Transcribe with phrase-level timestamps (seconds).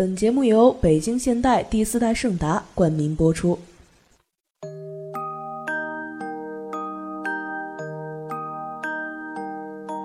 [0.00, 3.58] 本节目由北京现代第四代盛达冠名播出。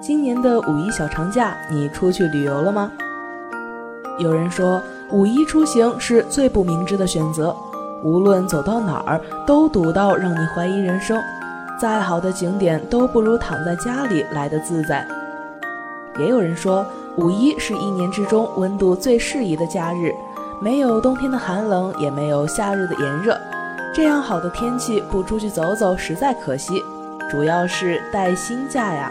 [0.01, 2.91] 今年的五一小长假，你出去旅游了吗？
[4.19, 7.55] 有人说，五一出行是最不明智的选择，
[8.03, 11.17] 无论走到哪儿都堵到让你怀疑人生，
[11.79, 15.07] 再好的景点都不如躺在家里来的自在。
[16.19, 16.85] 也有人说，
[17.17, 20.13] 五一是一年之中温度最适宜的假日，
[20.59, 23.39] 没有冬天的寒冷，也没有夏日的炎热，
[23.93, 26.83] 这样好的天气不出去走走实在可惜，
[27.31, 29.09] 主要是带薪假呀。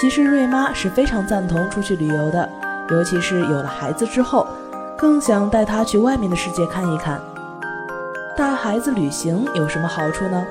[0.00, 2.48] 其实瑞妈是非常赞同出去旅游的，
[2.90, 4.46] 尤其是有了孩子之后，
[4.96, 7.20] 更想带他去外面的世界看一看。
[8.36, 10.46] 带孩子旅行有什么好处呢？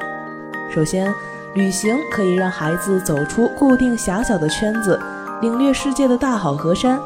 [0.69, 1.09] 首先，
[1.53, 4.99] 旅行可以让孩子走出固定狭小的圈子，
[5.39, 6.99] 领略世界的大好河山，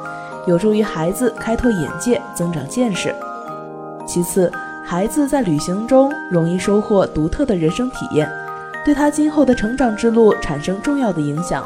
[0.45, 3.13] 有助于孩子开拓眼界、增长见识。
[4.07, 4.49] 其次，
[4.85, 8.29] 孩子在旅行中容易收获独特的人生体验，
[8.85, 11.65] 对他今后的成长之路产生重要的影响。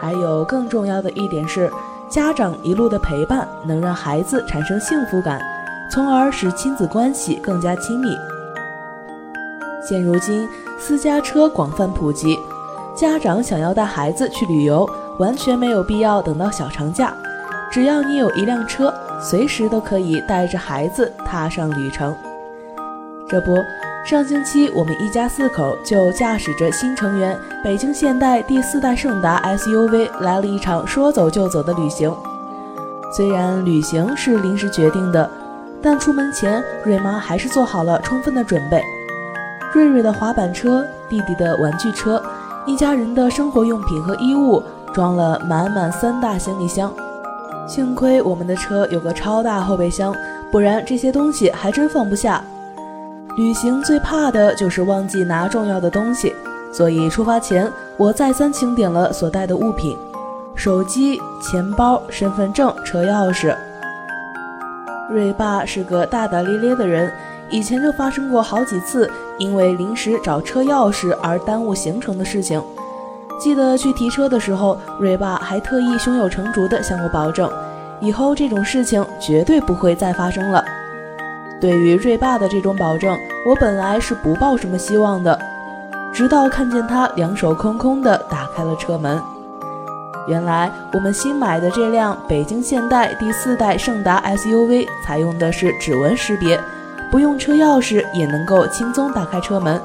[0.00, 1.68] 还有更重要的一点是，
[2.08, 5.42] 家长一路的陪伴能让孩子产生幸福感，
[5.90, 8.16] 从而使亲子关系更加亲密。
[9.82, 12.38] 现如今，私家车广泛普及，
[12.94, 14.88] 家长想要带孩子去旅游，
[15.20, 17.12] 完全没有必要等到小长假，
[17.70, 22.16] 只要你有一辆车，随时都可以带着孩子踏上旅程。
[23.28, 23.54] 这不。
[24.02, 32.10] 上星期，我们一家四口就驾驶着新成员北京现代第四代胜达 SUV 来了一场说走就走的旅行。
[33.14, 35.30] 虽然旅行是临时决定的，
[35.82, 38.82] 但出门前瑞妈还是做好了充分的准备。
[39.74, 42.22] 瑞瑞的滑板车、弟弟的玩具车、
[42.64, 44.62] 一家人的生活用品和衣物，
[45.00, 46.92] 装了满满三大行李箱。
[47.66, 50.14] 幸亏我们的车有个超大后备箱，
[50.52, 52.44] 不然这些东西还真放不下。
[53.38, 56.34] 旅行最怕的就是忘记拿重要的东西，
[56.70, 59.96] 所以出发前我再三清点了所带的物品：
[60.54, 63.56] 手机、钱包、身份证、车钥匙。
[65.08, 67.10] 瑞爸是个大大咧咧的人，
[67.48, 72.62] 以前就发生过好几次因为临时找车钥匙而耽误行程的事情。
[73.40, 77.50] 记得去提车的时候，瑞爸还特意胸有成竹地向我保证，
[77.98, 80.62] 以后这种事情绝对不会再发生了。
[81.58, 85.38] 对于瑞爸的这种保证，我本来是不抱什么希望的，
[86.12, 89.18] 直到看见他两手空空地打开了车门。
[90.28, 96.60] 原来我们新买的这辆北京现代第四代胜达 SUV 采用的是指纹识别，
[97.10, 99.80] 不用车钥匙也能够轻松打开车门。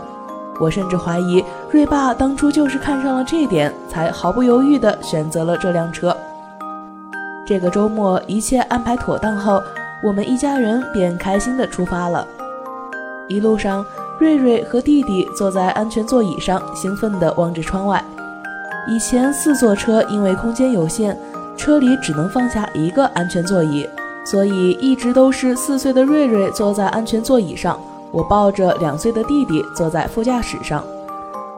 [0.59, 6.15] 我甚至怀疑瑞爸当初就是看上了这点，才毫不犹豫地选择了这辆车。
[7.45, 9.61] 这个周末一切安排妥当后。
[10.03, 12.27] 我们一家人便开心地出发了。
[13.27, 13.83] 一路上，
[14.19, 18.03] 瑞瑞和弟弟坐在安全座椅上，兴奋地望着窗外。
[18.87, 21.17] 以前四座车因为空间有限，
[21.57, 23.89] 车里只能放下一个安全座椅，
[24.23, 27.79] 所以一直都是四岁的瑞瑞坐在安全座椅上，
[28.15, 30.81] 我抱着两岁的弟弟坐在副驾驶上。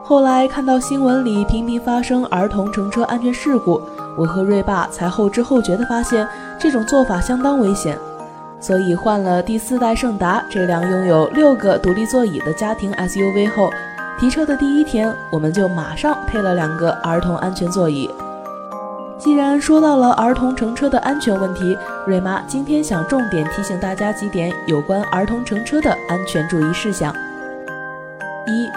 [0.02, 3.80] 后来看到新闻里频频发生儿童乘车安全事故，
[4.16, 6.26] 我和瑞爸才后知后觉地发现，
[6.58, 7.96] 这种做法相当危险。
[8.58, 13.70] 所以换了第四代胜达这辆拥有六个独立座椅的家庭 SUV 后，
[14.18, 18.10] 提车的第一天，我们就马上配了两个儿童安全座椅。
[19.16, 21.76] 既然说到了儿童乘车的安全问题，
[22.06, 27.14] 瑞妈今天想重点提醒大家几点有关儿童乘车的安全注意事项：
[28.46, 28.68] 一、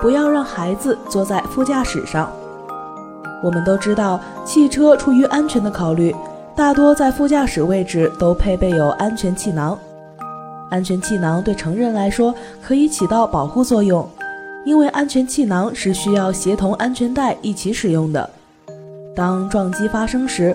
[0.00, 2.30] 不要让孩子坐在副驾驶上。
[3.42, 6.14] 我们都知道，汽车出于安全的考虑。
[6.56, 9.78] 大多在副驾驶位置都配备有安全气囊。
[10.68, 14.06] 安全气囊对成人来说可以起到保护作用，
[14.64, 18.28] 因为安全气囊是需要协同安全带一起使用的。
[19.16, 20.54] 当撞击发生时，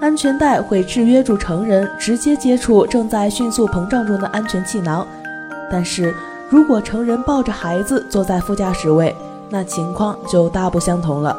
[0.00, 5.06] 安全带会制约住成人直接接触正在迅速膨胀中的安全气囊。
[5.70, 6.14] 但是
[6.48, 9.16] 如果成人抱着孩子坐在副驾驶位，
[9.50, 11.36] 那情况就大不相同了。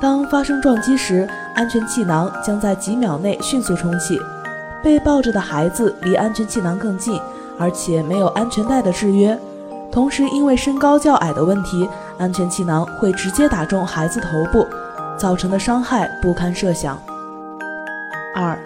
[0.00, 4.20] 当发生撞击时，安全气囊将在几秒内迅速充气。
[4.82, 7.20] 被抱着的孩子离安全气囊更近，
[7.58, 9.38] 而且没有安全带的制约。
[9.92, 11.86] 同时，因为身高较矮的问题，
[12.16, 14.66] 安全气囊会直接打中孩子头部，
[15.18, 16.98] 造成的伤害不堪设想。
[18.34, 18.58] 二，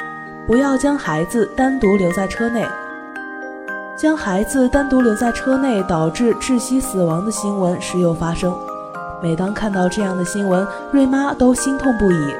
[0.46, 2.64] 不要将孩子单独留在车内。
[3.96, 8.54] 将孩子单独留在车内导致窒息死亡的新闻时有发生。
[9.22, 12.34] 每当看到这样的新闻，瑞妈都心痛不已。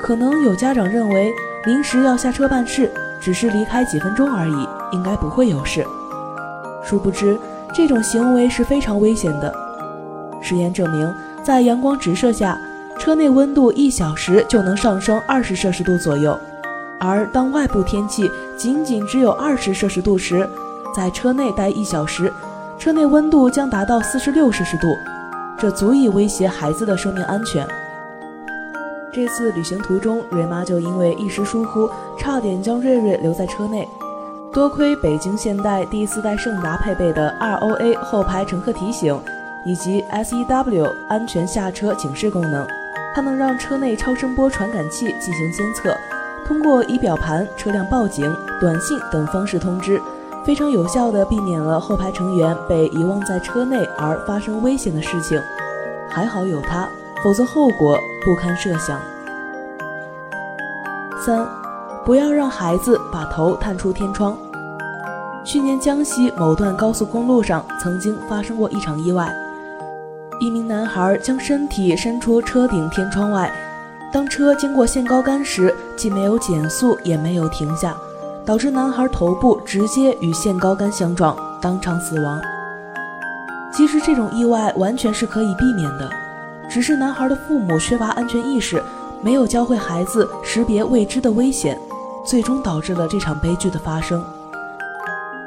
[0.00, 1.32] 可能有家长认为
[1.64, 2.90] 临时要下车办事，
[3.20, 5.86] 只是离开几分钟而已，应该不会有事。
[6.84, 7.38] 殊不知，
[7.72, 9.54] 这种行为是非常危险的。
[10.42, 12.58] 实验证明，在阳光直射下，
[12.98, 16.38] 车内温度一小时就能上升二十摄氏度左右，
[17.00, 20.48] 而当外部天气仅仅只有二十摄氏度时，
[20.94, 22.32] 在车内待一小时，
[22.78, 24.96] 车内温度将达到四十六摄氏度，
[25.58, 27.66] 这足以威胁孩子的生命安全。
[29.12, 33.88] 这次旅行途中，瑞妈就因为一时疏忽，差点将瑞瑞留在车内。
[34.52, 39.18] 多亏北京现代第四代胜达配备的 ROA 后排乘客提醒
[39.64, 42.66] 以及 SEW 安全下车警示功能，
[43.14, 45.94] 它能让车内超声波传感器进行监测，
[46.48, 50.00] 通过仪表盘、车辆报警、短信等方式通知，
[50.46, 55.38] 非常有效地避免了后排成员被遗忘在车内而发生危险的事情。
[56.08, 56.88] 还好有它，
[57.22, 58.98] 否则后果不堪设想。
[61.24, 61.46] 三。
[62.06, 64.34] 不要让孩子把头探出天窗。
[65.44, 69.30] 去年江西某段高速公路上曾经发生过一场意外，
[70.40, 73.52] 一名男孩将身体伸出车顶天窗外，
[74.10, 77.94] 当车经过限高杆时，既没有减速也没有停下，
[78.44, 82.40] 导致男孩头部直接与限高杆相撞，当场死亡。
[83.72, 86.10] 其实这种意外完全是可以避免的，
[86.70, 88.82] 只是男孩的父母缺乏安全意识，
[89.20, 91.78] 没有教会孩子识别未知的危险。
[92.26, 94.22] 最终导致了这场悲剧的发生。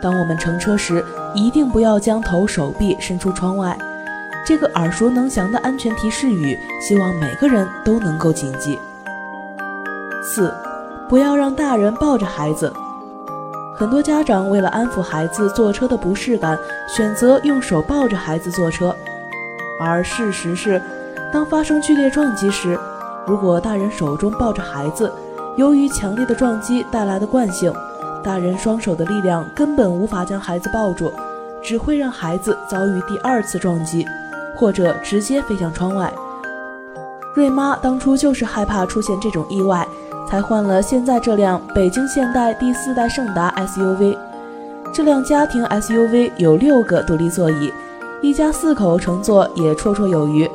[0.01, 1.05] 当我们乘车时，
[1.35, 3.77] 一定不要将头、手臂伸出窗外。
[4.51, 8.77] 这个耳熟能详的安全提示语，希望每个人都能够谨记。
[10.21, 10.53] 四，
[11.07, 12.69] 不要让大人抱着孩子。
[13.73, 18.93] 很多家长为了安抚孩子坐车的不适感，选择用手抱着孩子坐车。
[19.79, 20.81] 而事实是，
[21.31, 22.77] 当发生剧烈撞击时，
[23.25, 25.09] 如果大人手中抱着孩子，
[25.55, 27.73] 由于强烈的撞击带来的惯性，
[28.21, 31.09] 大人双手的力量根本无法将孩子抱住，
[31.63, 34.05] 只会让孩子遭遇第二次撞击，
[34.55, 36.11] 或者直接飞向窗外。
[37.33, 39.87] 瑞妈当初就是害怕出现这种意外，
[40.27, 44.17] 才换了现在这辆北京现代第四代胜达 SUV。
[44.93, 47.71] 这辆家庭 SUV 有六个独立座椅，
[48.21, 50.49] 一家四口乘坐也绰绰有余，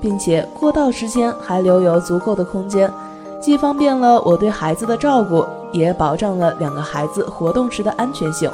[0.00, 2.90] 并且过道之间还留有足够的空间。
[3.38, 8.50] 既方便了我对孩子的照顾，也保障了两个孩子活动时的安全性。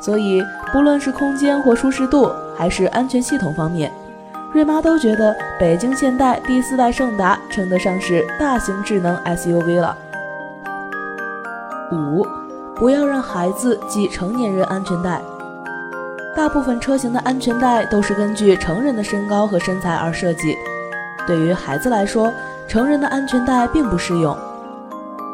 [0.00, 0.42] 所以，
[0.72, 3.92] 不论是空间或舒适度，还是安全系统方面，
[4.52, 9.96] 瑞妈都觉得北京现代第四代胜达称得上是大型智能 SUV 了。
[11.92, 12.26] 五，
[12.74, 15.20] 不要让孩子系成年人安全带。
[16.34, 20.56] 大部分车型的安全带都是根据成人的身高和身材而设计，
[21.26, 22.32] 对于孩子来说。
[22.68, 24.38] 成人的安全带并不适用，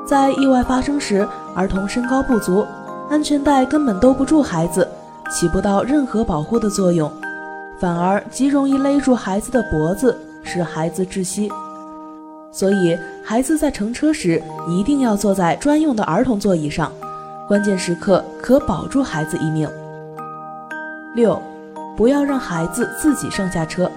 [0.06, 2.66] 在意外发生时，儿童身高不足，
[3.08, 4.86] 安全带根本兜不住孩子，
[5.30, 7.10] 起不到任何保护的作用，
[7.78, 11.50] 反而极容易勒住孩子的脖子，使孩子窒息。
[12.50, 16.90] 所以，孩子在乘车时一定要坐在专用的儿童座椅上，
[17.46, 19.68] 关键时刻可保住孩子一命。
[21.14, 21.40] 六，
[21.96, 23.90] 不要让孩子自己上下车。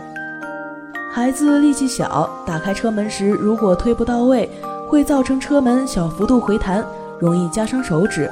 [1.11, 4.47] 孩子力气小，打开车门时如果推不到位，
[4.87, 6.85] 会造成车门小幅度回弹，
[7.19, 8.29] 容易夹伤手指。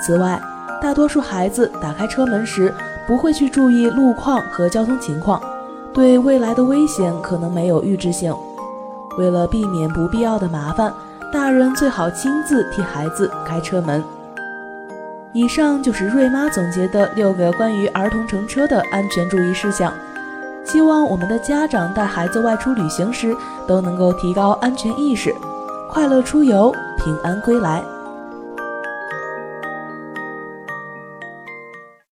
[0.00, 0.40] 此外，
[0.80, 2.72] 大多数孩子打开车门时
[3.06, 5.40] 不会去注意路况和交通情况，
[5.92, 8.34] 对未来的危险可能没有预知性。
[9.18, 10.92] 为了避免不必要的麻烦，
[11.32, 14.02] 大人最好亲自替孩子开车门。
[15.32, 19.92] 以上就是瑞妈总结的六个关于儿童乘车的安全注意事项。
[20.64, 23.36] 希望我们的家长带孩子外出旅行时
[23.66, 25.34] 都能够提高安全意识，
[25.90, 27.82] 快乐出游，平安归来。